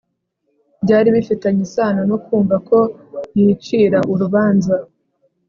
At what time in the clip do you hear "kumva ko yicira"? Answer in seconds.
2.25-3.99